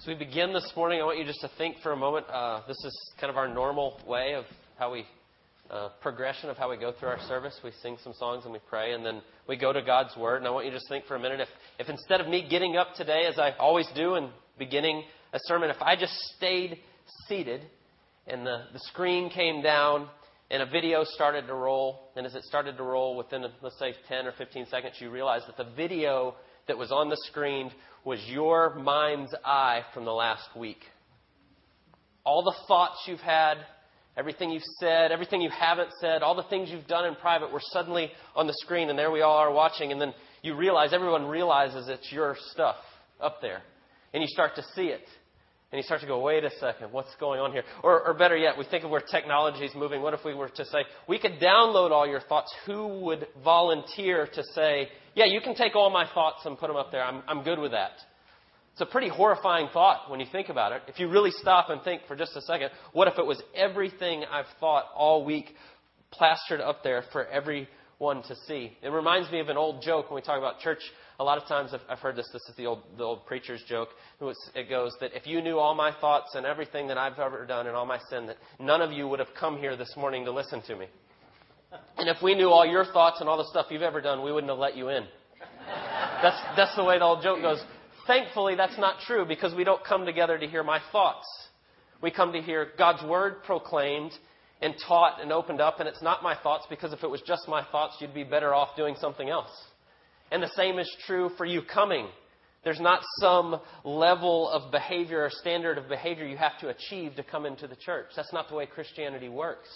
[0.00, 2.24] As we begin this morning, I want you just to think for a moment.
[2.32, 4.44] Uh, this is kind of our normal way of
[4.78, 5.04] how we,
[5.72, 7.58] uh, progression of how we go through our service.
[7.64, 10.36] We sing some songs and we pray, and then we go to God's Word.
[10.36, 11.48] And I want you to just think for a minute if,
[11.80, 15.02] if instead of me getting up today, as I always do and beginning
[15.32, 16.78] a sermon, if I just stayed
[17.26, 17.62] seated
[18.28, 20.06] and the, the screen came down
[20.48, 23.94] and a video started to roll, and as it started to roll within, let's say,
[24.08, 26.36] 10 or 15 seconds, you realize that the video
[26.68, 27.70] that was on the screen
[28.04, 30.80] was your mind's eye from the last week.
[32.24, 33.56] All the thoughts you've had,
[34.16, 37.62] everything you've said, everything you haven't said, all the things you've done in private were
[37.72, 41.26] suddenly on the screen, and there we all are watching, and then you realize, everyone
[41.26, 42.76] realizes it's your stuff
[43.20, 43.62] up there.
[44.14, 45.02] And you start to see it.
[45.70, 47.62] And you start to go, wait a second, what's going on here?
[47.82, 50.00] Or, or better yet, we think of where technology is moving.
[50.00, 52.54] What if we were to say, we could download all your thoughts?
[52.64, 56.76] Who would volunteer to say, yeah, you can take all my thoughts and put them
[56.76, 57.02] up there.
[57.02, 57.90] I'm, I'm good with that.
[58.72, 60.82] It's a pretty horrifying thought when you think about it.
[60.86, 64.24] If you really stop and think for just a second, what if it was everything
[64.30, 65.54] I've thought all week
[66.12, 67.26] plastered up there for
[68.00, 68.72] everyone to see?
[68.80, 70.78] It reminds me of an old joke when we talk about church.
[71.18, 72.28] A lot of times I've heard this.
[72.32, 73.88] This is the old, the old preacher's joke.
[74.54, 77.66] It goes that if you knew all my thoughts and everything that I've ever done
[77.66, 80.30] and all my sin, that none of you would have come here this morning to
[80.30, 80.86] listen to me.
[81.96, 84.32] And if we knew all your thoughts and all the stuff you've ever done, we
[84.32, 85.04] wouldn't have let you in.
[86.22, 87.60] That's, that's the way the old joke goes.
[88.06, 91.26] Thankfully, that's not true because we don't come together to hear my thoughts.
[92.00, 94.12] We come to hear God's word proclaimed
[94.60, 97.48] and taught and opened up, and it's not my thoughts because if it was just
[97.48, 99.50] my thoughts, you'd be better off doing something else.
[100.30, 102.08] And the same is true for you coming.
[102.64, 107.22] There's not some level of behavior or standard of behavior you have to achieve to
[107.22, 108.06] come into the church.
[108.16, 109.68] That's not the way Christianity works.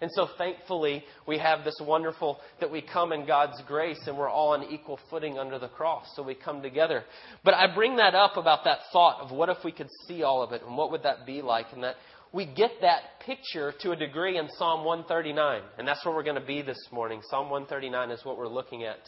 [0.00, 4.28] And so thankfully, we have this wonderful that we come in God's grace and we're
[4.28, 6.06] all on equal footing under the cross.
[6.16, 7.04] So we come together.
[7.44, 10.42] But I bring that up about that thought of what if we could see all
[10.42, 11.66] of it and what would that be like?
[11.72, 11.94] And that
[12.34, 15.62] we get that picture to a degree in Psalm 139.
[15.78, 17.20] And that's where we're going to be this morning.
[17.30, 18.98] Psalm 139 is what we're looking at.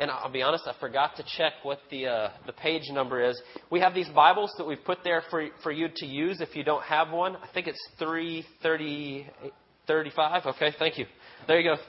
[0.00, 3.40] And I'll be honest, I forgot to check what the uh, the page number is.
[3.70, 6.64] We have these Bibles that we've put there for for you to use if you
[6.64, 7.36] don't have one.
[7.36, 10.46] I think it's 335.
[10.46, 11.06] Okay, thank you.
[11.46, 11.80] There you go.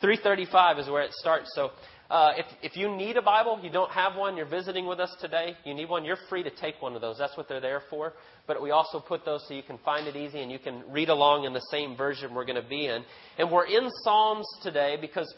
[0.00, 1.50] 335 is where it starts.
[1.56, 1.70] So
[2.10, 5.14] uh, if, if you need a Bible, you don't have one, you're visiting with us
[5.20, 7.18] today, you need one, you're free to take one of those.
[7.18, 8.14] That's what they're there for.
[8.46, 11.10] But we also put those so you can find it easy and you can read
[11.10, 13.04] along in the same version we're going to be in.
[13.36, 15.32] And we're in Psalms today because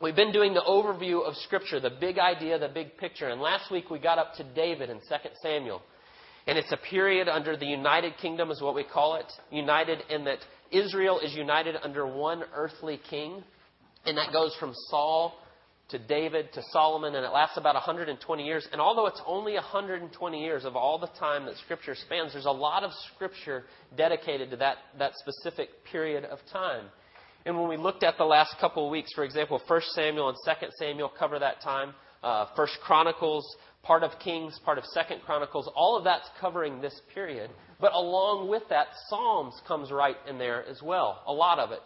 [0.00, 3.28] we've been doing the overview of Scripture, the big idea, the big picture.
[3.28, 5.02] And last week we got up to David in 2
[5.42, 5.82] Samuel.
[6.46, 9.30] And it's a period under the United Kingdom, is what we call it.
[9.50, 10.38] United in that
[10.70, 13.44] Israel is united under one earthly king.
[14.06, 15.34] And that goes from Saul
[15.90, 18.66] to David to Solomon, and it lasts about 120 years.
[18.72, 22.50] And although it's only 120 years of all the time that Scripture spans, there's a
[22.50, 23.64] lot of Scripture
[23.96, 26.86] dedicated to that, that specific period of time.
[27.44, 30.38] And when we looked at the last couple of weeks, for example, 1 Samuel and
[30.44, 31.94] 2 Samuel cover that time.
[32.22, 37.00] Uh, 1 Chronicles part of Kings, part of Second Chronicles, all of that's covering this
[37.14, 37.50] period.
[37.80, 41.22] But along with that, Psalms comes right in there as well.
[41.26, 41.82] A lot of it.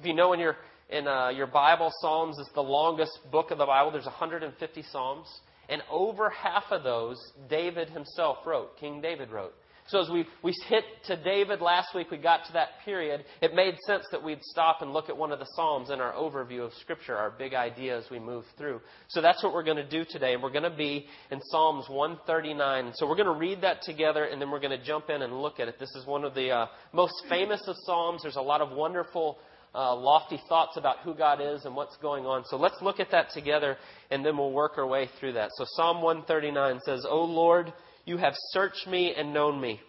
[0.00, 0.56] If you know in your
[0.88, 3.90] in uh, your Bible, Psalms is the longest book of the Bible.
[3.90, 5.28] There's 150 Psalms,
[5.68, 7.16] and over half of those
[7.48, 8.76] David himself wrote.
[8.78, 9.54] King David wrote.
[9.86, 13.54] So as we, we hit to David last week, we got to that period, it
[13.54, 16.64] made sense that we'd stop and look at one of the Psalms in our overview
[16.64, 18.80] of Scripture, our big idea as we move through.
[19.08, 20.32] So that's what we're going to do today.
[20.32, 22.92] And we're going to be in Psalms 139.
[22.94, 25.42] So we're going to read that together, and then we're going to jump in and
[25.42, 25.78] look at it.
[25.78, 28.22] This is one of the uh, most famous of Psalms.
[28.22, 29.36] There's a lot of wonderful
[29.74, 32.44] uh, lofty thoughts about who God is and what's going on.
[32.46, 33.76] So let's look at that together,
[34.10, 35.50] and then we'll work our way through that.
[35.56, 37.72] So Psalm 139 says, O Lord,
[38.04, 39.80] you have searched me and known me.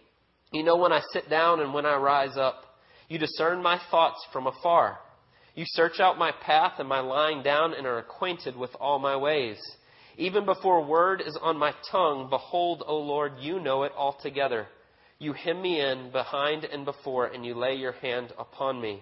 [0.52, 2.64] You know when I sit down and when I rise up.
[3.08, 4.98] You discern my thoughts from afar.
[5.54, 9.16] You search out my path and my lying down and are acquainted with all my
[9.16, 9.58] ways.
[10.18, 14.68] Even before word is on my tongue, behold, O Lord, you know it altogether.
[15.20, 19.02] You hem me in behind and before, and you lay your hand upon me.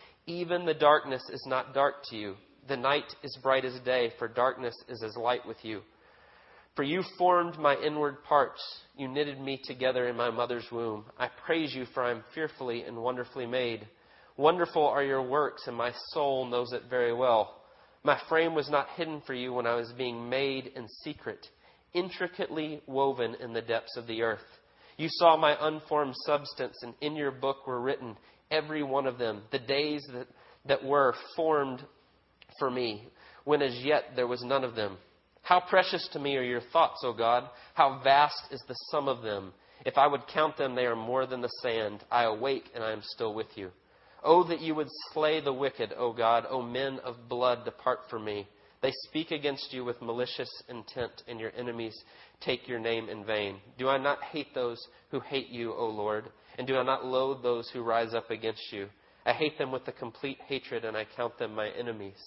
[0.27, 2.35] even the darkness is not dark to you.
[2.67, 5.81] The night is bright as day, for darkness is as light with you.
[6.75, 8.61] For you formed my inward parts.
[8.95, 11.05] You knitted me together in my mother's womb.
[11.17, 13.87] I praise you, for I am fearfully and wonderfully made.
[14.37, 17.61] Wonderful are your works, and my soul knows it very well.
[18.03, 21.45] My frame was not hidden for you when I was being made in secret,
[21.93, 24.39] intricately woven in the depths of the earth.
[24.97, 28.15] You saw my unformed substance, and in your book were written,
[28.51, 30.27] every one of them, the days that,
[30.65, 31.81] that were formed
[32.59, 33.07] for me,
[33.45, 34.97] when as yet there was none of them.
[35.41, 37.49] How precious to me are your thoughts, O God!
[37.73, 39.53] How vast is the sum of them!
[39.85, 42.03] If I would count them, they are more than the sand.
[42.11, 43.71] I awake, and I am still with you.
[44.23, 46.45] Oh, that you would slay the wicked, O God!
[46.47, 48.47] O men of blood, depart from me.
[48.81, 51.95] They speak against you with malicious intent, and your enemies
[52.39, 53.57] take your name in vain.
[53.77, 56.25] Do I not hate those who hate you, O Lord?
[56.57, 58.87] And do I not loathe those who rise up against you?
[59.25, 62.17] I hate them with a complete hatred, and I count them my enemies.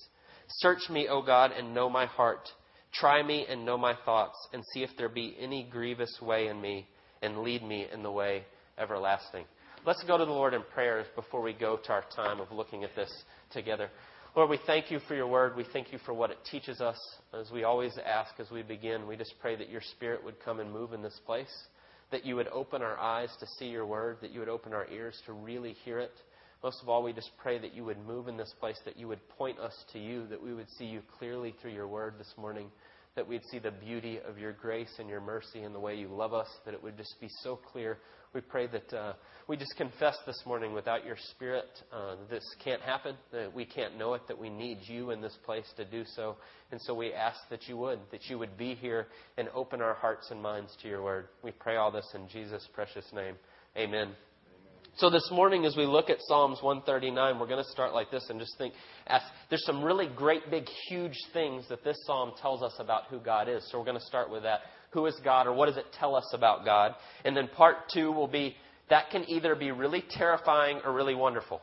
[0.48, 2.48] Search me, O God, and know my heart.
[2.92, 6.60] Try me and know my thoughts, and see if there be any grievous way in
[6.60, 6.86] me,
[7.22, 8.44] and lead me in the way
[8.78, 9.44] everlasting.
[9.86, 12.84] Let's go to the Lord in prayer before we go to our time of looking
[12.84, 13.12] at this
[13.50, 13.90] together.
[14.36, 15.56] Lord, we thank you for your word.
[15.56, 16.96] We thank you for what it teaches us.
[17.38, 20.58] As we always ask as we begin, we just pray that your spirit would come
[20.58, 21.52] and move in this place,
[22.10, 24.86] that you would open our eyes to see your word, that you would open our
[24.90, 26.12] ears to really hear it.
[26.62, 29.08] Most of all, we just pray that you would move in this place, that you
[29.08, 32.32] would point us to you, that we would see you clearly through your word this
[32.36, 32.70] morning
[33.16, 36.08] that we'd see the beauty of your grace and your mercy and the way you
[36.08, 37.98] love us, that it would just be so clear.
[38.34, 39.12] We pray that uh,
[39.46, 43.96] we just confess this morning without your Spirit, uh, this can't happen, that we can't
[43.96, 46.36] know it, that we need you in this place to do so.
[46.72, 49.06] And so we ask that you would, that you would be here
[49.38, 51.28] and open our hearts and minds to your word.
[51.44, 53.36] We pray all this in Jesus' precious name.
[53.76, 54.08] Amen.
[54.96, 58.26] So this morning, as we look at Psalms 139, we're going to start like this
[58.30, 58.74] and just think,
[59.08, 63.18] ask, there's some really great, big, huge things that this psalm tells us about who
[63.18, 63.68] God is.
[63.68, 64.60] So we're going to start with that.
[64.92, 66.94] Who is God, or what does it tell us about God?
[67.24, 68.54] And then part two will be
[68.88, 71.60] that can either be really terrifying or really wonderful,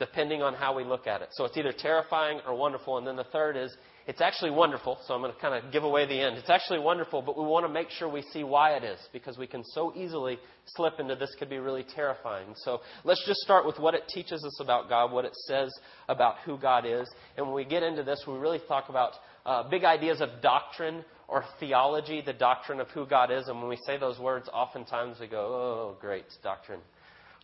[0.00, 1.28] depending on how we look at it.
[1.32, 2.98] So it's either terrifying or wonderful.
[2.98, 3.76] And then the third is
[4.06, 6.36] it's actually wonderful, so I'm going to kind of give away the end.
[6.36, 9.38] It's actually wonderful, but we want to make sure we see why it is, because
[9.38, 10.38] we can so easily
[10.74, 12.48] slip into this could be really terrifying.
[12.56, 15.70] So let's just start with what it teaches us about God, what it says
[16.08, 17.08] about who God is.
[17.36, 19.12] And when we get into this, we really talk about
[19.44, 23.48] uh, big ideas of doctrine or theology, the doctrine of who God is.
[23.48, 26.80] And when we say those words, oftentimes we go, oh, great, doctrine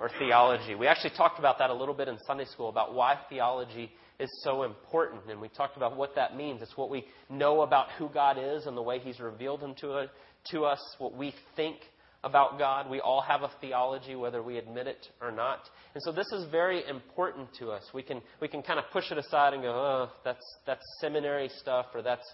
[0.00, 0.74] or theology.
[0.74, 4.28] We actually talked about that a little bit in Sunday school about why theology is
[4.42, 5.22] so important.
[5.30, 6.62] And we talked about what that means.
[6.62, 10.10] It's what we know about who God is and the way He's revealed Him to,
[10.52, 11.76] to us, what we think
[12.24, 12.90] about God.
[12.90, 15.60] We all have a theology, whether we admit it or not.
[15.94, 17.82] And so this is very important to us.
[17.94, 21.48] We can, we can kind of push it aside and go, oh, that's, that's seminary
[21.60, 22.26] stuff or that's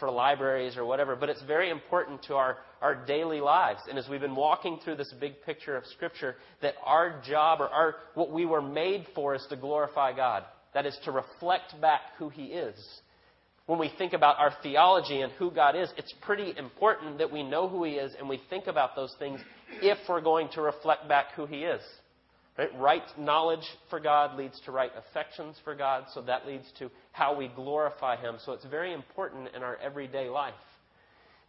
[0.00, 3.80] for libraries or whatever, but it's very important to our, our daily lives.
[3.88, 7.68] And as we've been walking through this big picture of Scripture, that our job or
[7.68, 10.44] our, what we were made for is to glorify God.
[10.74, 12.74] That is to reflect back who He is.
[13.66, 17.44] When we think about our theology and who God is, it's pretty important that we
[17.44, 19.40] know who He is and we think about those things
[19.80, 21.82] if we're going to reflect back who He is.
[22.60, 22.78] Right?
[22.78, 27.34] right knowledge for God leads to right affections for God, so that leads to how
[27.34, 28.36] we glorify Him.
[28.44, 30.52] So it's very important in our everyday life.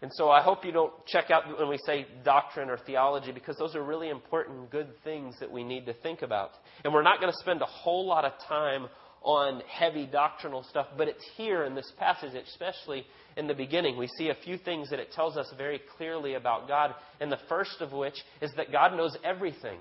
[0.02, 3.58] And so I hope you don't check out when we say doctrine or theology because
[3.58, 6.52] those are really important, good things that we need to think about.
[6.86, 8.88] And we're not going to spend a whole lot of time
[9.22, 13.98] on heavy doctrinal stuff, but it's here in this passage, especially in the beginning.
[13.98, 17.40] We see a few things that it tells us very clearly about God, and the
[17.50, 19.78] first of which is that God knows everything.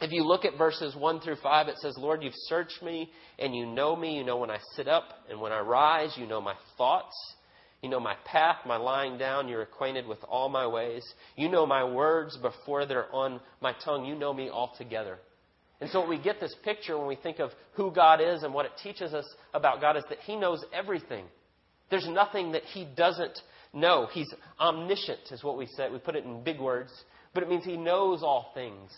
[0.00, 3.54] If you look at verses 1 through 5, it says, Lord, you've searched me, and
[3.54, 4.16] you know me.
[4.16, 6.14] You know when I sit up and when I rise.
[6.16, 7.14] You know my thoughts.
[7.82, 9.48] You know my path, my lying down.
[9.48, 11.02] You're acquainted with all my ways.
[11.36, 14.04] You know my words before they're on my tongue.
[14.04, 15.18] You know me altogether.
[15.80, 18.66] And so we get this picture when we think of who God is and what
[18.66, 21.24] it teaches us about God is that He knows everything.
[21.90, 23.38] There's nothing that He doesn't
[23.72, 24.08] know.
[24.10, 25.88] He's omniscient, is what we say.
[25.90, 26.90] We put it in big words,
[27.34, 28.90] but it means He knows all things.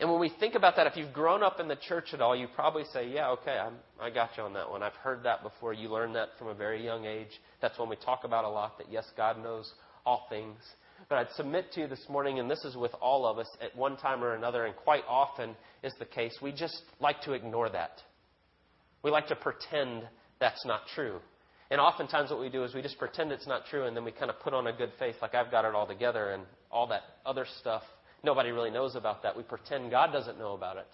[0.00, 2.34] And when we think about that, if you've grown up in the church at all,
[2.34, 4.82] you probably say, Yeah, okay, I'm, I got you on that one.
[4.82, 5.74] I've heard that before.
[5.74, 7.28] You learned that from a very young age.
[7.60, 9.70] That's when we talk about a lot that, yes, God knows
[10.06, 10.56] all things.
[11.08, 13.76] But I'd submit to you this morning, and this is with all of us at
[13.76, 17.68] one time or another, and quite often is the case, we just like to ignore
[17.68, 18.02] that.
[19.02, 20.02] We like to pretend
[20.40, 21.20] that's not true.
[21.70, 24.12] And oftentimes, what we do is we just pretend it's not true, and then we
[24.12, 26.86] kind of put on a good face, like I've got it all together, and all
[26.88, 27.82] that other stuff.
[28.22, 29.36] Nobody really knows about that.
[29.36, 30.88] We pretend God doesn't know about it.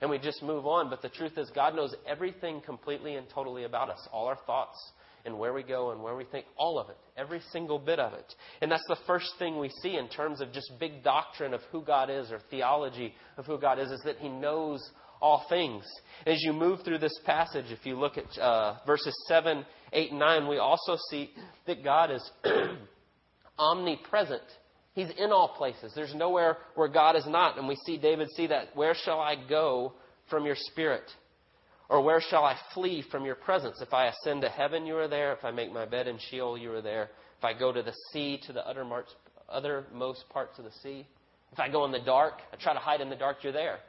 [0.00, 0.90] And we just move on.
[0.90, 4.76] But the truth is, God knows everything completely and totally about us all our thoughts,
[5.24, 6.46] and where we go and where we think.
[6.56, 6.96] All of it.
[7.16, 8.34] Every single bit of it.
[8.60, 11.82] And that's the first thing we see in terms of just big doctrine of who
[11.82, 14.86] God is or theology of who God is, is that He knows
[15.20, 15.84] all things.
[16.26, 20.20] As you move through this passage, if you look at uh, verses 7, 8, and
[20.20, 21.30] 9, we also see
[21.66, 22.30] that God is
[23.58, 24.42] omnipresent.
[24.94, 25.92] He's in all places.
[25.94, 27.58] There's nowhere where God is not.
[27.58, 28.68] And we see David see that.
[28.74, 29.92] Where shall I go
[30.30, 31.02] from your spirit?
[31.88, 33.80] Or where shall I flee from your presence?
[33.82, 35.32] If I ascend to heaven, you are there.
[35.32, 37.10] If I make my bed in Sheol, you are there.
[37.38, 41.06] If I go to the sea, to the uttermost parts of the sea.
[41.52, 43.80] If I go in the dark, I try to hide in the dark, you're there.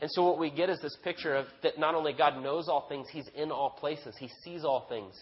[0.00, 2.86] And so what we get is this picture of that not only God knows all
[2.88, 4.16] things, He's in all places.
[4.18, 5.14] He sees all things.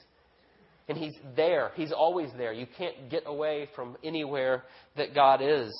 [0.90, 1.70] And He's there.
[1.76, 2.52] He's always there.
[2.52, 4.64] You can't get away from anywhere
[4.96, 5.72] that God is.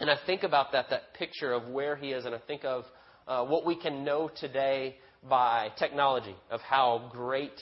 [0.00, 2.84] And I think about that, that picture of where He is, and I think of
[3.26, 7.58] uh, what we can know today by technology, of how great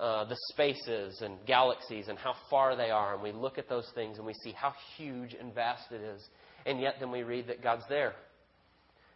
[0.00, 3.14] uh, the space is and galaxies and how far they are.
[3.14, 6.20] And we look at those things and we see how huge and vast it is.
[6.66, 8.14] And yet then we read that God's there.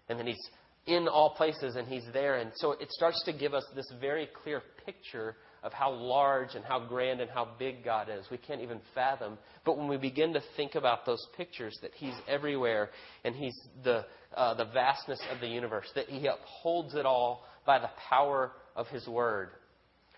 [0.08, 0.48] And then He's
[0.86, 2.36] in all places and He's there.
[2.36, 5.34] And so it starts to give us this very clear picture
[5.64, 8.26] of how large and how grand and how big God is.
[8.30, 9.38] We can't even fathom.
[9.64, 12.90] But when we begin to think about those pictures, that He's everywhere
[13.24, 14.04] and He's the,
[14.36, 18.86] uh, the vastness of the universe, that He upholds it all by the power of
[18.88, 19.48] His Word.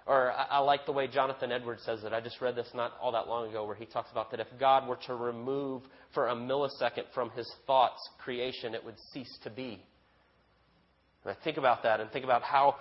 [0.04, 2.12] Or I, I like the way Jonathan Edwards says it.
[2.12, 4.48] I just read this not all that long ago where he talks about that if
[4.58, 9.50] God were to remove for a millisecond from His thoughts creation, it would cease to
[9.50, 9.80] be.
[11.24, 12.76] I think about that and think about how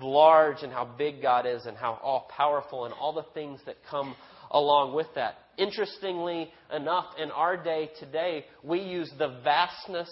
[0.00, 3.76] large and how big God is and how all powerful and all the things that
[3.90, 4.14] come
[4.50, 5.38] along with that.
[5.58, 10.10] Interestingly enough, in our day today, we use the vastness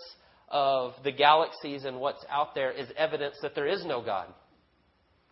[0.48, 4.28] of the galaxies and what's out there as evidence that there is no God.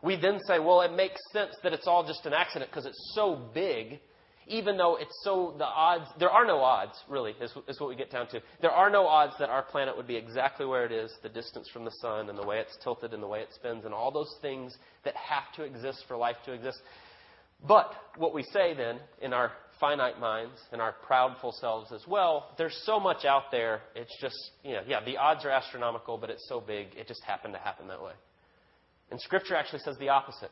[0.03, 3.13] We then say, well, it makes sense that it's all just an accident because it's
[3.15, 3.99] so big
[4.47, 7.97] even though it's so, the odds, there are no odds, really, is, is what we
[7.97, 8.41] get down to.
[8.61, 11.69] There are no odds that our planet would be exactly where it is, the distance
[11.73, 14.13] from the sun and the way it's tilted and the way it spins and all
[14.13, 16.79] those things that have to exist for life to exist.
[17.67, 22.55] But what we say then, in our finite minds and our proudful selves as well,
[22.57, 26.31] there's so much out there, it's just, you know, yeah, the odds are astronomical, but
[26.31, 28.13] it's so big, it just happened to happen that way.
[29.11, 30.51] And Scripture actually says the opposite.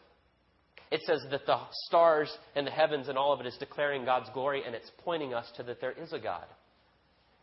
[0.90, 4.30] It says that the stars and the heavens and all of it is declaring God's
[4.32, 6.44] glory, and it's pointing us to that there is a God.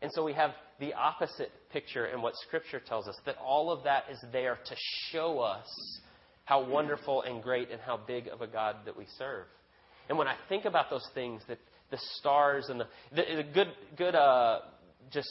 [0.01, 3.83] And so we have the opposite picture in what Scripture tells us that all of
[3.83, 4.75] that is there to
[5.11, 5.67] show us
[6.45, 9.45] how wonderful and great and how big of a God that we serve.
[10.09, 11.59] And when I think about those things, that
[11.91, 13.67] the stars and the, the, the good,
[13.97, 14.59] good, uh,
[15.11, 15.29] just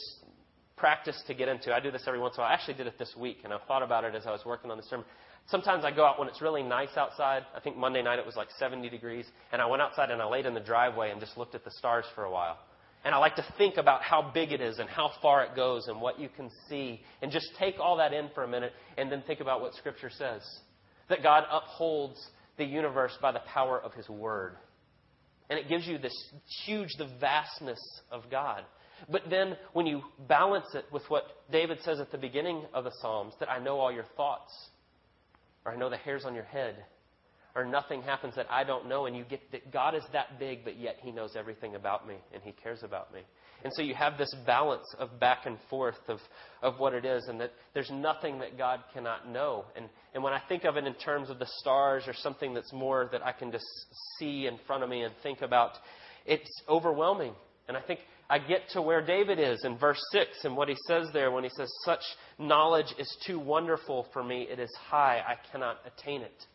[0.81, 1.73] practice to get into.
[1.73, 2.51] I do this every once in a while.
[2.51, 4.71] I actually did it this week, and I thought about it as I was working
[4.71, 5.05] on the sermon.
[5.47, 7.43] Sometimes I go out when it's really nice outside.
[7.55, 9.25] I think Monday night it was like 70 degrees.
[9.51, 11.71] And I went outside and I laid in the driveway and just looked at the
[11.71, 12.57] stars for a while.
[13.03, 15.87] And I like to think about how big it is and how far it goes
[15.87, 17.01] and what you can see.
[17.21, 20.09] And just take all that in for a minute and then think about what Scripture
[20.09, 20.41] says
[21.09, 22.17] that God upholds
[22.57, 24.55] the universe by the power of His Word.
[25.49, 26.13] And it gives you this
[26.65, 28.63] huge, the vastness of God.
[29.09, 32.91] But then when you balance it with what David says at the beginning of the
[33.01, 34.51] Psalms, that I know all your thoughts
[35.65, 36.75] or I know the hairs on your head,
[37.53, 40.63] or nothing happens that I don't know, and you get that God is that big,
[40.63, 43.21] but yet He knows everything about me and He cares about me.
[43.63, 46.19] And so you have this balance of back and forth of,
[46.63, 49.65] of what it is, and that there's nothing that God cannot know.
[49.75, 52.73] And, and when I think of it in terms of the stars or something that's
[52.73, 53.65] more that I can just
[54.17, 55.71] see in front of me and think about,
[56.25, 57.33] it's overwhelming.
[57.67, 57.99] And I think
[58.31, 61.43] I get to where David is in verse 6 and what he says there when
[61.43, 61.99] he says, Such
[62.39, 64.47] knowledge is too wonderful for me.
[64.49, 65.17] It is high.
[65.19, 66.45] I cannot attain it.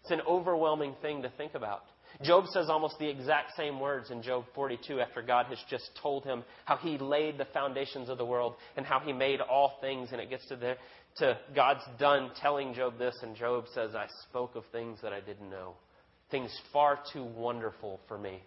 [0.00, 1.82] It's an overwhelming thing to think about.
[2.22, 6.24] Job says almost the exact same words in Job 42 after God has just told
[6.24, 10.12] him how he laid the foundations of the world and how he made all things.
[10.12, 10.76] And it gets to, the,
[11.18, 15.20] to God's done telling Job this, and Job says, I spoke of things that I
[15.20, 15.74] didn't know,
[16.30, 18.40] things far too wonderful for me.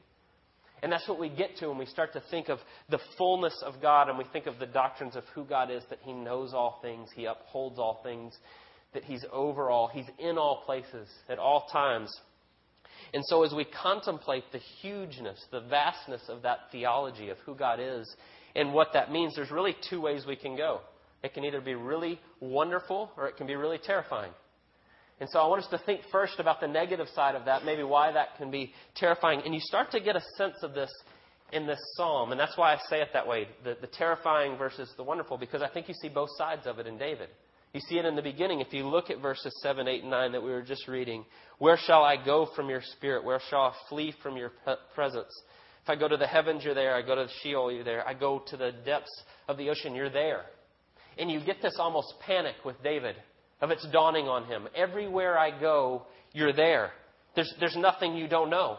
[0.82, 2.60] And that's what we get to when we start to think of
[2.90, 6.00] the fullness of God and we think of the doctrines of who God is that
[6.04, 8.38] He knows all things, He upholds all things,
[8.94, 12.10] that He's over all, He's in all places at all times.
[13.14, 17.80] And so as we contemplate the hugeness, the vastness of that theology of who God
[17.82, 18.14] is
[18.56, 20.82] and what that means, there's really two ways we can go.
[21.24, 24.32] It can either be really wonderful or it can be really terrifying.
[25.20, 27.84] And so I want us to think first about the negative side of that, maybe
[27.84, 29.42] why that can be terrifying.
[29.44, 30.92] And you start to get a sense of this
[31.52, 32.32] in this psalm.
[32.32, 35.62] And that's why I say it that way the, the terrifying versus the wonderful, because
[35.62, 37.30] I think you see both sides of it in David.
[37.74, 38.62] You see it in the beginning.
[38.62, 41.26] If you look at verses 7, 8, and 9 that we were just reading,
[41.60, 43.24] where shall I go from your spirit?
[43.24, 44.52] Where shall I flee from your
[44.96, 45.30] presence?
[45.84, 46.96] If I go to the heavens, you're there.
[46.96, 48.08] I go to the Sheol, you're there.
[48.08, 50.46] I go to the depths of the ocean, you're there.
[51.18, 53.16] And you get this almost panic with David
[53.62, 54.68] of it's dawning on him.
[54.76, 56.92] Everywhere I go, you're there.
[57.36, 58.78] There's, there's nothing you don't know.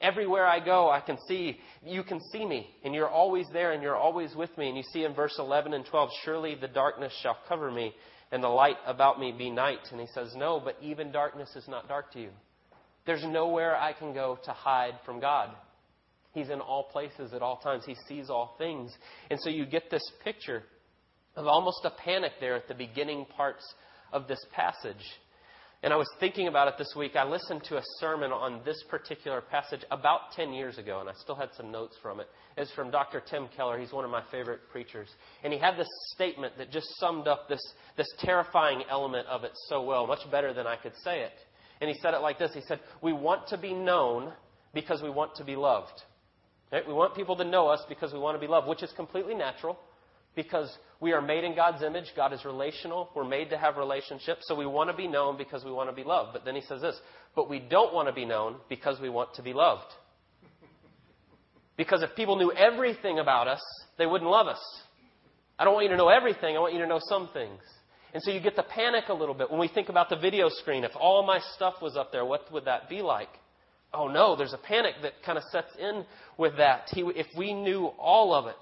[0.00, 3.82] Everywhere I go, I can see, you can see me, and you're always there, and
[3.82, 4.68] you're always with me.
[4.68, 7.92] And you see in verse 11 and 12, surely the darkness shall cover me,
[8.32, 9.78] and the light about me be night.
[9.92, 12.30] And he says, No, but even darkness is not dark to you.
[13.06, 15.50] There's nowhere I can go to hide from God.
[16.32, 17.84] He's in all places at all times.
[17.86, 18.90] He sees all things.
[19.30, 20.62] And so you get this picture
[21.36, 23.62] of almost a panic there at the beginning parts
[24.12, 25.04] of this passage.
[25.84, 27.16] And I was thinking about it this week.
[27.16, 31.12] I listened to a sermon on this particular passage about 10 years ago, and I
[31.14, 32.28] still had some notes from it.
[32.56, 33.20] It's from Dr.
[33.28, 33.80] Tim Keller.
[33.80, 35.08] He's one of my favorite preachers.
[35.42, 37.60] And he had this statement that just summed up this,
[37.96, 41.32] this terrifying element of it so well, much better than I could say it.
[41.80, 44.32] And he said it like this He said, We want to be known
[44.72, 46.00] because we want to be loved.
[46.70, 46.86] Right?
[46.86, 49.34] We want people to know us because we want to be loved, which is completely
[49.34, 49.76] natural
[50.34, 52.12] because we are made in God's image.
[52.16, 53.10] God is relational.
[53.14, 54.42] We're made to have relationships.
[54.46, 56.30] So we want to be known because we want to be loved.
[56.32, 56.98] But then he says this,
[57.34, 59.92] but we don't want to be known because we want to be loved.
[61.76, 63.62] Because if people knew everything about us,
[63.98, 64.62] they wouldn't love us.
[65.58, 66.56] I don't want you to know everything.
[66.56, 67.60] I want you to know some things.
[68.14, 70.48] And so you get the panic a little bit when we think about the video
[70.48, 70.84] screen.
[70.84, 73.28] If all my stuff was up there, what would that be like?
[73.94, 76.04] Oh no, there's a panic that kind of sets in
[76.38, 76.88] with that.
[76.92, 78.56] If we knew all of it,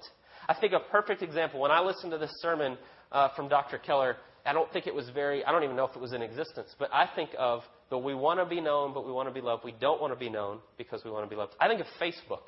[0.51, 2.77] I think a perfect example, when I listened to this sermon
[3.13, 3.77] uh, from Dr.
[3.77, 6.21] Keller, I don't think it was very, I don't even know if it was in
[6.21, 9.33] existence, but I think of the we want to be known, but we want to
[9.33, 9.63] be loved.
[9.63, 11.53] We don't want to be known because we want to be loved.
[11.57, 12.41] I think of Facebook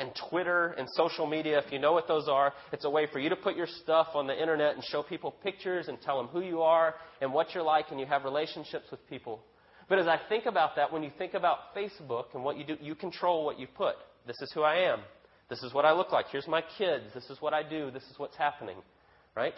[0.00, 1.60] and Twitter and social media.
[1.64, 4.08] If you know what those are, it's a way for you to put your stuff
[4.14, 7.54] on the internet and show people pictures and tell them who you are and what
[7.54, 9.40] you're like, and you have relationships with people.
[9.88, 12.76] But as I think about that, when you think about Facebook and what you do,
[12.80, 13.94] you control what you put.
[14.26, 14.98] This is who I am.
[15.54, 16.26] This is what I look like.
[16.32, 17.04] Here's my kids.
[17.14, 17.92] This is what I do.
[17.92, 18.74] This is what's happening.
[19.36, 19.54] Right?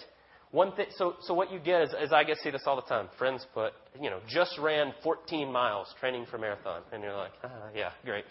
[0.51, 2.83] One thing, so, so what you get is, is I get see this all the
[2.83, 3.09] time.
[3.19, 6.83] Friends put, you know, just ran 14 miles training for marathon.
[6.93, 8.27] And you're like, ah, yeah, great.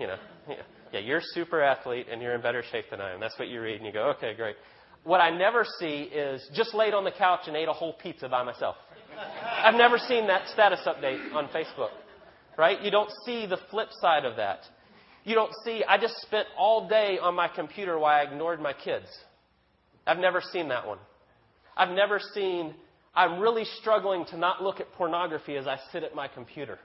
[0.00, 0.16] You know,
[0.48, 0.56] yeah,
[0.92, 3.20] yeah, you're super athlete and you're in better shape than I am.
[3.20, 4.56] That's what you read and you go, okay, great.
[5.04, 8.28] What I never see is just laid on the couch and ate a whole pizza
[8.28, 8.74] by myself.
[9.62, 11.90] I've never seen that status update on Facebook.
[12.58, 12.82] Right?
[12.82, 14.62] You don't see the flip side of that.
[15.24, 18.74] You don't see, I just spent all day on my computer while I ignored my
[18.74, 19.06] kids.
[20.06, 20.98] I've never seen that one.
[21.76, 22.74] I've never seen,
[23.14, 26.78] I'm really struggling to not look at pornography as I sit at my computer.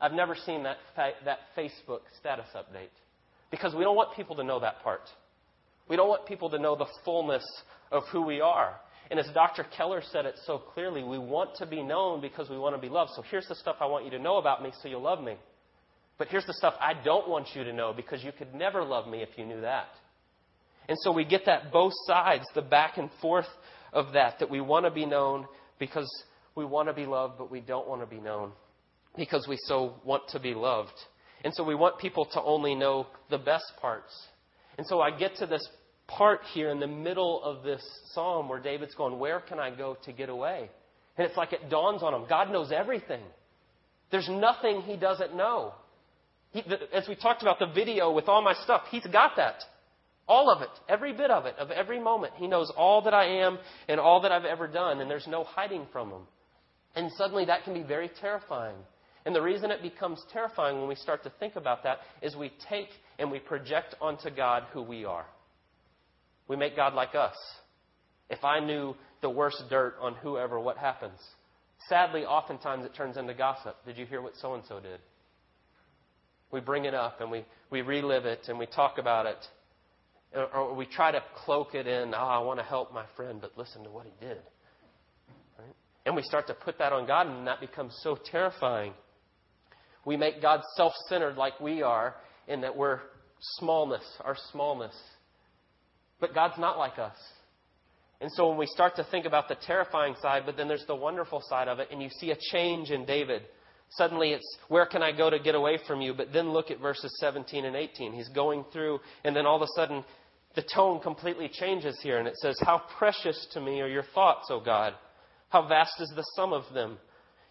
[0.00, 2.90] I've never seen that, that Facebook status update
[3.50, 5.08] because we don't want people to know that part.
[5.88, 7.44] We don't want people to know the fullness
[7.90, 8.76] of who we are.
[9.10, 9.66] And as Dr.
[9.76, 12.88] Keller said it so clearly, we want to be known because we want to be
[12.88, 13.10] loved.
[13.14, 15.36] So here's the stuff I want you to know about me so you'll love me.
[16.22, 19.08] But here's the stuff I don't want you to know because you could never love
[19.08, 19.88] me if you knew that.
[20.88, 23.48] And so we get that both sides, the back and forth
[23.92, 25.48] of that, that we want to be known
[25.80, 26.08] because
[26.54, 28.52] we want to be loved, but we don't want to be known
[29.16, 30.92] because we so want to be loved.
[31.42, 34.14] And so we want people to only know the best parts.
[34.78, 35.68] And so I get to this
[36.06, 37.82] part here in the middle of this
[38.12, 40.70] psalm where David's going, Where can I go to get away?
[41.18, 43.22] And it's like it dawns on him God knows everything.
[44.12, 45.72] There's nothing he doesn't know.
[46.52, 46.62] He,
[46.92, 49.62] as we talked about the video with all my stuff, he's got that.
[50.28, 52.34] All of it, every bit of it, of every moment.
[52.36, 55.44] He knows all that I am and all that I've ever done, and there's no
[55.44, 56.22] hiding from him.
[56.94, 58.76] And suddenly that can be very terrifying.
[59.24, 62.52] And the reason it becomes terrifying when we start to think about that is we
[62.68, 62.88] take
[63.18, 65.26] and we project onto God who we are.
[66.48, 67.36] We make God like us.
[68.28, 71.18] If I knew the worst dirt on whoever, what happens?
[71.88, 73.76] Sadly, oftentimes it turns into gossip.
[73.86, 75.00] Did you hear what so and so did?
[76.52, 79.38] We bring it up and we, we relive it and we talk about it.
[80.54, 83.56] Or we try to cloak it in, oh, I want to help my friend, but
[83.56, 84.38] listen to what he did.
[85.58, 85.74] Right?
[86.06, 88.94] And we start to put that on God, and that becomes so terrifying.
[90.06, 92.14] We make God self centered like we are,
[92.48, 93.00] in that we're
[93.58, 94.94] smallness, our smallness.
[96.18, 97.16] But God's not like us.
[98.22, 100.94] And so when we start to think about the terrifying side, but then there's the
[100.94, 103.42] wonderful side of it, and you see a change in David.
[103.96, 106.14] Suddenly it's, where can I go to get away from you?
[106.14, 108.12] But then look at verses 17 and 18.
[108.12, 110.04] He's going through, and then all of a sudden
[110.54, 114.48] the tone completely changes here, and it says, How precious to me are your thoughts,
[114.50, 114.94] O God!
[115.50, 116.98] How vast is the sum of them!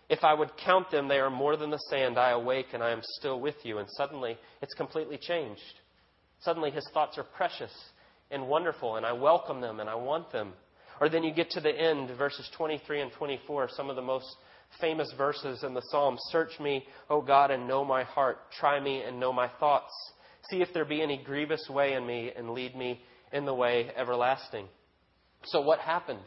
[0.10, 2.18] If I would count them, they are more than the sand.
[2.18, 3.78] I awake and I am still with you.
[3.78, 5.62] And suddenly it's completely changed.
[6.42, 7.72] Suddenly his thoughts are precious
[8.30, 10.52] and wonderful, and I welcome them and I want them.
[11.00, 14.28] Or then you get to the end, verses 23 and 24, some of the most
[14.80, 16.18] famous verses in the Psalm.
[16.30, 18.38] Search me, O God, and know my heart.
[18.60, 19.92] Try me and know my thoughts.
[20.50, 23.92] See if there be any grievous way in me, and lead me in the way
[23.96, 24.68] everlasting.
[25.46, 26.20] So, what happened?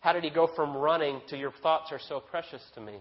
[0.00, 2.98] How did he go from running to your thoughts are so precious to me?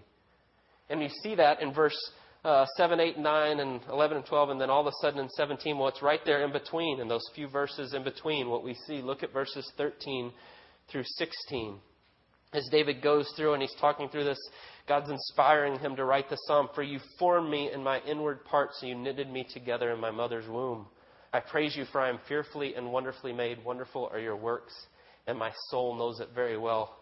[0.89, 1.98] And you see that in verse
[2.43, 5.30] uh, 7, 8, 9, and 11 and 12, and then all of a sudden in
[5.30, 8.74] 17, well, it's right there in between, in those few verses in between, what we
[8.88, 9.02] see.
[9.02, 10.32] Look at verses 13
[10.89, 11.80] through 16.
[12.58, 14.50] As David goes through and he's talking through this,
[14.88, 18.80] God's inspiring him to write the psalm For you formed me in my inward parts,
[18.82, 20.88] and you knitted me together in my mother's womb.
[21.32, 23.63] I praise you, for I am fearfully and wonderfully made.
[23.63, 24.74] Wonderful are your works,
[25.28, 26.98] and my soul knows it very well.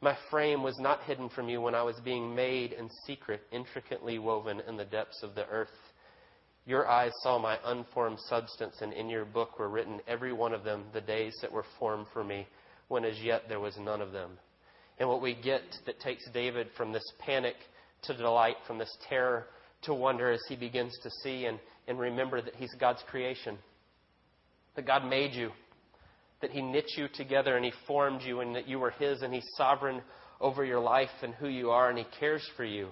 [0.00, 4.18] My frame was not hidden from you when I was being made in secret, intricately
[4.18, 5.68] woven in the depths of the earth.
[6.66, 10.64] Your eyes saw my unformed substance, and in your book were written, every one of
[10.64, 12.48] them, the days that were formed for me,
[12.88, 14.38] when as yet there was none of them.
[14.98, 17.54] And what we get that takes David from this panic
[18.02, 19.46] to delight, from this terror
[19.82, 23.58] to wonder as he begins to see and, and remember that he's God's creation,
[24.74, 25.50] that God made you,
[26.40, 29.32] that He knit you together and He formed you and that you were His and
[29.34, 30.02] He's sovereign
[30.40, 32.88] over your life and who you are and He cares for you.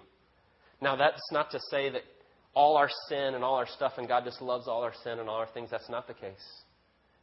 [0.80, 2.02] Now, that's not to say that
[2.54, 5.28] all our sin and all our stuff and God just loves all our sin and
[5.28, 5.70] all our things.
[5.70, 6.34] That's not the case.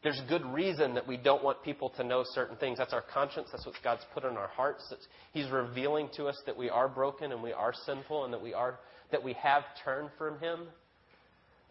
[0.03, 2.77] There's good reason that we don't want people to know certain things.
[2.77, 3.47] That's our conscience.
[3.51, 4.85] That's what God's put in our hearts.
[4.89, 8.41] That's, he's revealing to us that we are broken and we are sinful and that
[8.41, 8.79] we are
[9.11, 10.61] that we have turned from Him.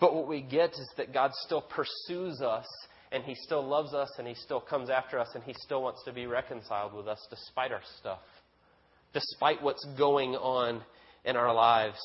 [0.01, 2.66] But what we get is that God still pursues us
[3.11, 6.03] and He still loves us and He still comes after us and He still wants
[6.05, 8.21] to be reconciled with us despite our stuff,
[9.12, 10.83] despite what's going on
[11.25, 11.99] in our lives.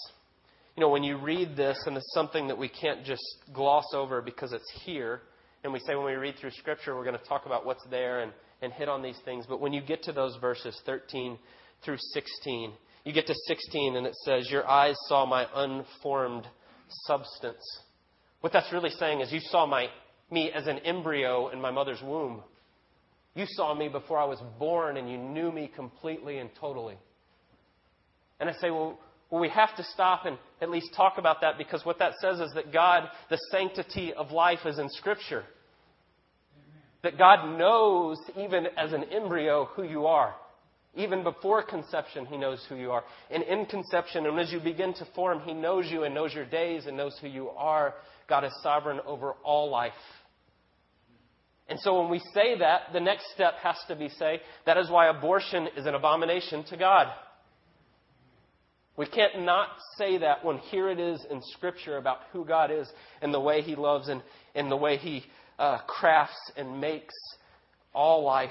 [0.76, 4.22] You know, when you read this, and it's something that we can't just gloss over
[4.22, 5.22] because it's here,
[5.67, 8.21] and we say when we read through Scripture, we're going to talk about what's there
[8.21, 9.45] and, and hit on these things.
[9.47, 11.38] But when you get to those verses, 13
[11.84, 12.71] through 16,
[13.03, 16.47] you get to 16 and it says, Your eyes saw my unformed
[17.06, 17.62] substance.
[18.39, 19.88] What that's really saying is, You saw my
[20.32, 22.43] me as an embryo in my mother's womb.
[23.36, 26.95] You saw me before I was born and you knew me completely and totally.
[28.39, 28.97] And I say, well,
[29.30, 32.39] well, we have to stop and at least talk about that because what that says
[32.39, 35.43] is that God, the sanctity of life is in Scripture.
[37.08, 40.36] That God knows, even as an embryo, who you are.
[40.93, 43.06] Even before conception, He knows who you are.
[43.32, 46.43] And in conception, and as you begin to form, He knows you and knows your
[46.43, 47.93] days and knows who you are.
[48.28, 49.93] God is sovereign over all life.
[51.70, 54.89] And so when we say that, the next step has to be say, that is
[54.89, 57.08] why abortion is an abomination to God.
[58.98, 62.91] We can't not say that when here it is in Scripture about who God is
[63.22, 64.22] and the way He loves and,
[64.56, 65.24] and the way He
[65.60, 67.13] uh, crafts and makes
[67.93, 68.50] all life.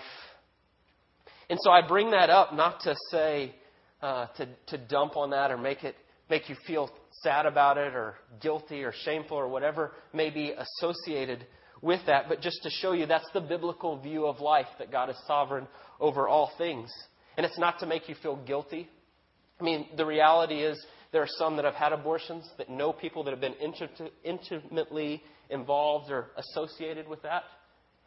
[1.48, 3.54] And so I bring that up not to say,
[4.02, 5.94] uh, to, to dump on that or make it
[6.28, 6.90] make you feel
[7.22, 11.46] sad about it or guilty or shameful or whatever may be associated
[11.82, 15.10] with that, but just to show you that's the biblical view of life that God
[15.10, 15.66] is sovereign
[16.00, 16.90] over all things.
[17.36, 18.88] And it's not to make you feel guilty.
[19.60, 23.24] I mean, the reality is there are some that have had abortions that know people
[23.24, 23.54] that have been
[24.24, 27.44] intimately involved or associated with that.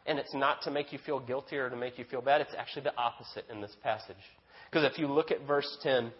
[0.06, 2.40] And it's not to make you feel guilty or to make you feel bad.
[2.40, 4.16] It's actually the opposite in this passage.
[4.70, 6.10] Because if you look at verse 10,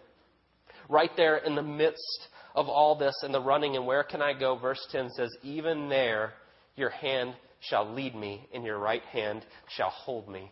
[0.89, 4.37] right there in the midst of all this and the running and where can I
[4.37, 6.33] go, verse 10 says, Even there
[6.75, 10.51] your hand shall lead me, and your right hand shall hold me.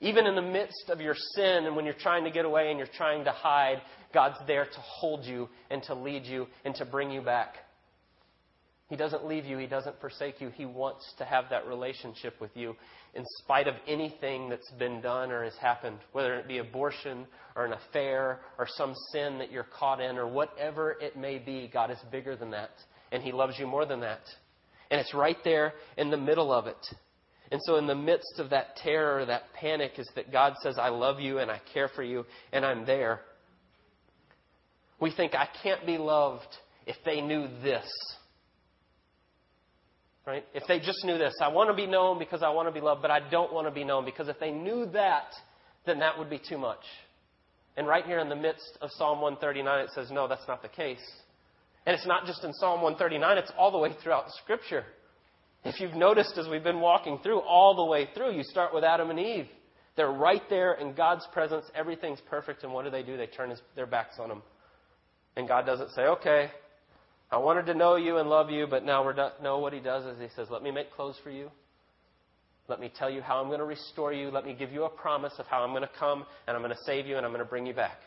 [0.00, 2.78] Even in the midst of your sin and when you're trying to get away and
[2.78, 3.80] you're trying to hide,
[4.12, 7.54] God's there to hold you and to lead you and to bring you back.
[8.92, 10.50] He doesn't leave you, He doesn't forsake you.
[10.50, 12.76] He wants to have that relationship with you
[13.14, 17.26] in spite of anything that's been done or has happened, whether it be abortion
[17.56, 21.70] or an affair or some sin that you're caught in or whatever it may be.
[21.72, 22.68] God is bigger than that,
[23.12, 24.20] and He loves you more than that.
[24.90, 26.86] And it's right there in the middle of it.
[27.50, 30.90] And so, in the midst of that terror, that panic, is that God says, I
[30.90, 33.22] love you and I care for you and I'm there.
[35.00, 36.54] We think, I can't be loved
[36.86, 37.90] if they knew this.
[40.26, 40.44] Right?
[40.54, 42.80] If they just knew this, I want to be known because I want to be
[42.80, 45.32] loved, but I don't want to be known because if they knew that,
[45.84, 46.84] then that would be too much.
[47.76, 50.68] And right here in the midst of Psalm 139, it says, no, that's not the
[50.68, 51.02] case.
[51.86, 54.84] And it's not just in Psalm 139, it's all the way throughout Scripture.
[55.64, 58.84] If you've noticed as we've been walking through, all the way through, you start with
[58.84, 59.46] Adam and Eve.
[59.96, 61.64] They're right there in God's presence.
[61.74, 62.62] Everything's perfect.
[62.62, 63.16] And what do they do?
[63.16, 64.42] They turn their backs on him.
[65.36, 66.50] And God doesn't say, okay,
[67.32, 69.32] I wanted to know you and love you, but now we're done.
[69.42, 71.50] No, what he does is he says, let me make clothes for you.
[72.68, 74.30] Let me tell you how I'm going to restore you.
[74.30, 76.74] Let me give you a promise of how I'm going to come and I'm going
[76.74, 77.98] to save you and I'm going to bring you back.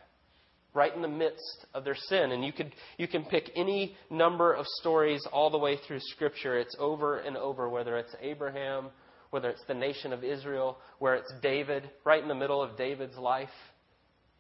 [0.76, 2.34] Right in the midst of their sin.
[2.34, 6.60] And you, could, you can pick any number of stories all the way through Scripture.
[6.60, 8.90] It's over and over, whether it's Abraham,
[9.32, 13.18] whether it's the nation of Israel, where it's David, right in the middle of David's
[13.18, 13.50] life.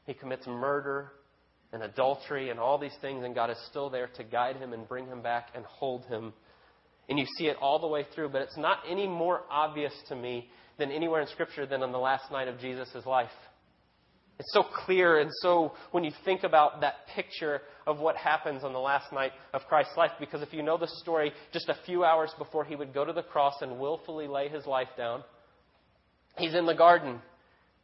[0.05, 1.11] He commits murder
[1.75, 4.87] and adultery and all these things, and God is still there to guide him and
[4.87, 6.33] bring him back and hold him.
[7.07, 10.15] And you see it all the way through, but it's not any more obvious to
[10.15, 13.29] me than anywhere in Scripture than on the last night of Jesus' life.
[14.39, 18.73] It's so clear, and so when you think about that picture of what happens on
[18.73, 22.03] the last night of Christ's life, because if you know the story, just a few
[22.03, 25.23] hours before he would go to the cross and willfully lay his life down,
[26.37, 27.19] he's in the garden,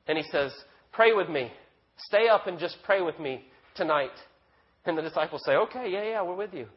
[0.07, 0.51] and he says,
[0.91, 1.51] Pray with me.
[2.07, 4.11] Stay up and just pray with me tonight.
[4.85, 6.67] And the disciples say, Okay, yeah, yeah, we're with you.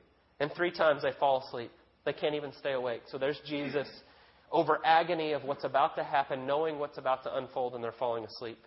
[0.40, 1.70] And three times they fall asleep.
[2.04, 3.02] They can't even stay awake.
[3.10, 3.88] So there's Jesus
[4.52, 8.24] over agony of what's about to happen, knowing what's about to unfold, and they're falling
[8.24, 8.58] asleep.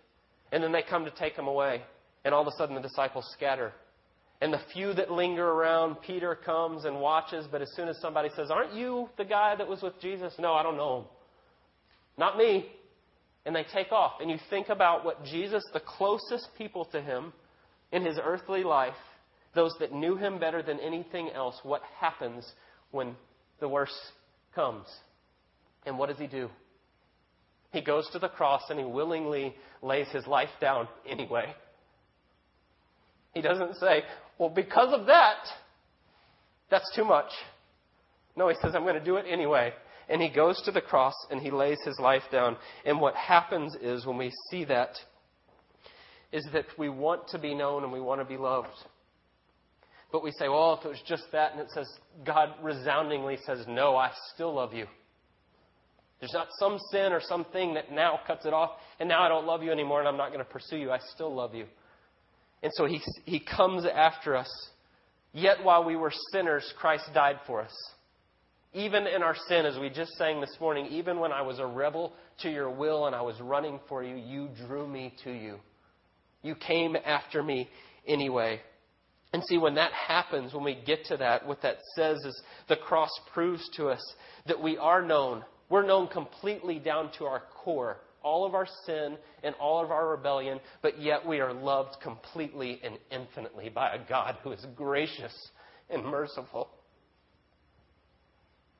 [0.52, 1.82] And then they come to take him away.
[2.24, 3.72] And all of a sudden the disciples scatter.
[4.40, 8.28] And the few that linger around, Peter comes and watches, but as soon as somebody
[8.36, 10.34] says, Aren't you the guy that was with Jesus?
[10.38, 11.04] No, I don't know him.
[12.16, 12.66] Not me.
[13.46, 14.14] And they take off.
[14.20, 17.32] And you think about what Jesus, the closest people to him
[17.92, 18.94] in his earthly life,
[19.54, 22.46] those that knew him better than anything else, what happens
[22.90, 23.16] when
[23.60, 23.98] the worst
[24.54, 24.86] comes.
[25.86, 26.48] And what does he do?
[27.72, 31.54] He goes to the cross and he willingly lays his life down anyway.
[33.34, 34.02] He doesn't say,
[34.38, 35.36] well, because of that,
[36.70, 37.30] that's too much.
[38.36, 39.72] No, he says, I'm going to do it anyway.
[40.08, 42.56] And he goes to the cross and he lays his life down.
[42.84, 44.90] And what happens is when we see that,
[46.32, 48.68] is that we want to be known and we want to be loved.
[50.10, 51.88] But we say, well, if it was just that, and it says,
[52.24, 54.86] God resoundingly says, no, I still love you.
[56.20, 59.46] There's not some sin or something that now cuts it off, and now I don't
[59.46, 60.90] love you anymore, and I'm not going to pursue you.
[60.90, 61.66] I still love you.
[62.62, 64.50] And so he, he comes after us.
[65.32, 67.74] Yet while we were sinners, Christ died for us.
[68.74, 71.66] Even in our sin, as we just sang this morning, even when I was a
[71.66, 72.12] rebel
[72.42, 75.58] to your will and I was running for you, you drew me to you.
[76.48, 77.68] You came after me
[78.06, 78.62] anyway.
[79.34, 82.76] And see, when that happens, when we get to that, what that says is the
[82.76, 84.00] cross proves to us
[84.46, 85.44] that we are known.
[85.68, 90.08] We're known completely down to our core, all of our sin and all of our
[90.08, 95.50] rebellion, but yet we are loved completely and infinitely by a God who is gracious
[95.90, 96.70] and merciful,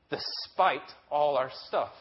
[0.08, 1.92] despite all our stuff.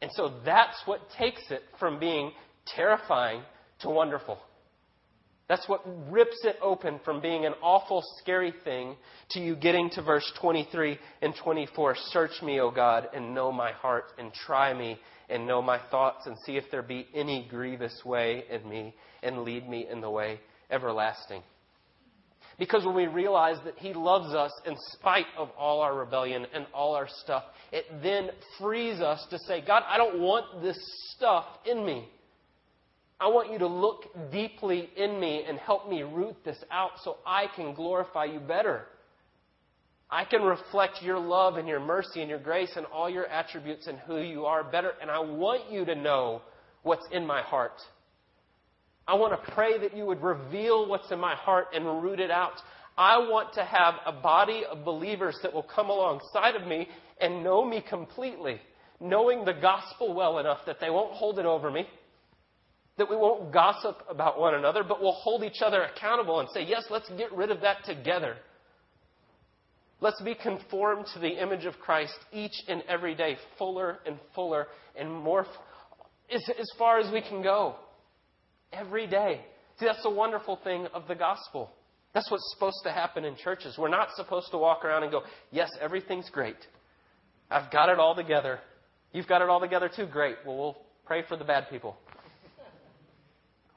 [0.00, 2.32] And so that's what takes it from being
[2.74, 3.42] terrifying
[3.80, 4.38] to wonderful.
[5.50, 8.94] That's what rips it open from being an awful, scary thing
[9.30, 11.96] to you getting to verse 23 and 24.
[12.10, 14.96] Search me, O God, and know my heart, and try me
[15.28, 19.42] and know my thoughts, and see if there be any grievous way in me, and
[19.42, 20.38] lead me in the way
[20.70, 21.42] everlasting.
[22.56, 26.64] Because when we realize that He loves us in spite of all our rebellion and
[26.72, 30.78] all our stuff, it then frees us to say, God, I don't want this
[31.16, 32.08] stuff in me.
[33.20, 37.18] I want you to look deeply in me and help me root this out so
[37.26, 38.86] I can glorify you better.
[40.10, 43.86] I can reflect your love and your mercy and your grace and all your attributes
[43.88, 44.92] and who you are better.
[45.02, 46.40] And I want you to know
[46.82, 47.78] what's in my heart.
[49.06, 52.30] I want to pray that you would reveal what's in my heart and root it
[52.30, 52.54] out.
[52.96, 56.88] I want to have a body of believers that will come alongside of me
[57.20, 58.60] and know me completely,
[58.98, 61.86] knowing the gospel well enough that they won't hold it over me
[63.00, 66.62] that we won't gossip about one another, but we'll hold each other accountable and say,
[66.62, 68.36] yes, let's get rid of that together.
[70.02, 74.66] Let's be conformed to the image of Christ each and every day, fuller and fuller
[74.98, 75.46] and more,
[76.30, 77.76] as, as far as we can go.
[78.70, 79.40] Every day.
[79.78, 81.70] See, that's the wonderful thing of the gospel.
[82.12, 83.76] That's what's supposed to happen in churches.
[83.78, 86.56] We're not supposed to walk around and go, yes, everything's great.
[87.50, 88.58] I've got it all together.
[89.14, 90.04] You've got it all together too.
[90.04, 90.36] Great.
[90.46, 91.96] Well, we'll pray for the bad people.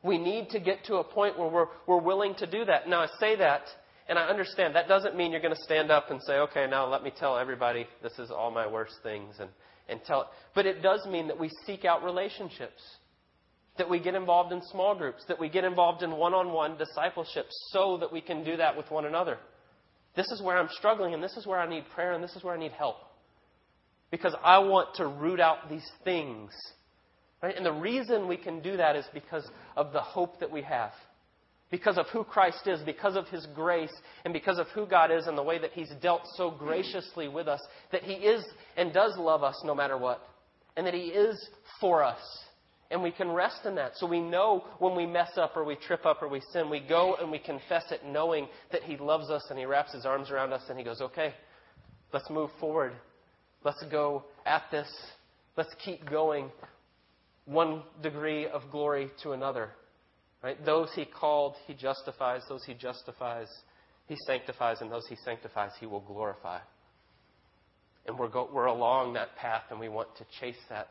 [0.03, 2.89] We need to get to a point where we're, we're willing to do that.
[2.89, 3.61] Now, I say that,
[4.09, 6.85] and I understand that doesn't mean you're going to stand up and say, okay, now
[6.85, 9.49] let me tell everybody this is all my worst things and,
[9.87, 10.27] and tell it.
[10.53, 12.81] But it does mean that we seek out relationships,
[13.77, 16.77] that we get involved in small groups, that we get involved in one on one
[16.77, 19.37] discipleship so that we can do that with one another.
[20.15, 22.43] This is where I'm struggling, and this is where I need prayer, and this is
[22.43, 22.97] where I need help.
[24.11, 26.51] Because I want to root out these things
[27.43, 27.57] Right?
[27.57, 30.93] And the reason we can do that is because of the hope that we have.
[31.69, 33.91] Because of who Christ is, because of His grace,
[34.23, 37.49] and because of who God is and the way that He's dealt so graciously with
[37.49, 37.59] us,
[37.91, 38.45] that He is
[38.77, 40.21] and does love us no matter what.
[40.77, 42.21] and that He is for us.
[42.91, 43.93] And we can rest in that.
[43.97, 46.79] So we know when we mess up or we trip up or we sin, we
[46.79, 50.29] go and we confess it knowing that He loves us and He wraps His arms
[50.29, 51.33] around us and He goes, okay,
[52.13, 52.93] let's move forward.
[53.63, 54.87] Let's go at this.
[55.57, 56.51] Let's keep going
[57.45, 59.69] one degree of glory to another.
[60.43, 60.63] Right?
[60.65, 62.41] Those He called, He justifies.
[62.49, 63.47] Those He justifies,
[64.07, 64.81] He sanctifies.
[64.81, 66.59] And those He sanctifies, He will glorify.
[68.05, 70.89] And we're, go, we're along that path and we want to chase that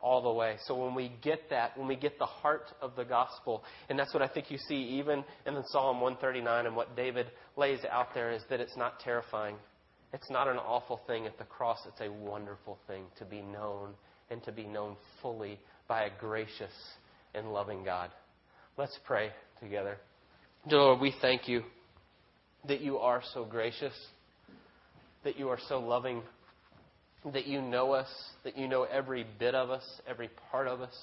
[0.00, 0.56] all the way.
[0.66, 4.12] So when we get that, when we get the heart of the gospel, and that's
[4.12, 8.08] what I think you see even in the Psalm 139 and what David lays out
[8.14, 9.56] there is that it's not terrifying.
[10.12, 11.78] It's not an awful thing at the cross.
[11.88, 13.94] It's a wonderful thing to be known
[14.30, 16.72] and to be known fully by a gracious
[17.34, 18.10] and loving God.
[18.76, 19.96] Let's pray together.
[20.68, 21.62] Dear Lord, we thank you
[22.66, 23.94] that you are so gracious,
[25.24, 26.22] that you are so loving
[27.32, 28.08] that you know us,
[28.44, 30.94] that you know every bit of us, every part of us,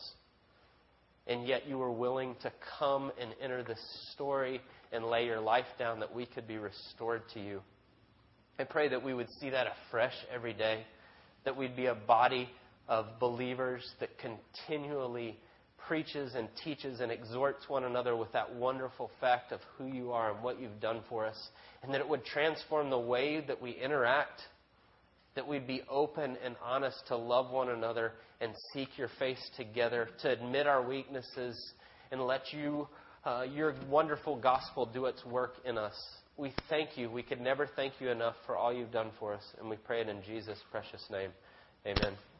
[1.27, 3.79] and yet you were willing to come and enter this
[4.13, 7.61] story and lay your life down that we could be restored to you.
[8.59, 10.83] I pray that we would see that afresh every day,
[11.45, 12.49] that we'd be a body
[12.87, 15.37] of believers that continually
[15.87, 20.31] preaches and teaches and exhorts one another with that wonderful fact of who you are
[20.33, 21.49] and what you've done for us,
[21.83, 24.41] and that it would transform the way that we interact
[25.35, 30.09] that we'd be open and honest to love one another and seek your face together,
[30.21, 31.73] to admit our weaknesses
[32.11, 32.87] and let you,
[33.25, 35.95] uh, your wonderful gospel do its work in us.
[36.37, 37.09] We thank you.
[37.09, 40.01] We could never thank you enough for all you've done for us, and we pray
[40.01, 41.31] it in Jesus' precious name.
[41.85, 42.30] Amen.